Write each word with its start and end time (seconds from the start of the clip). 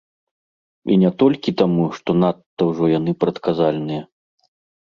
І 0.95 0.97
не 1.03 1.11
толькі 1.23 1.53
таму, 1.63 1.85
што 1.97 2.09
надта 2.21 2.61
ўжо 2.71 2.91
яны 2.97 3.11
прадказальныя. 3.25 4.01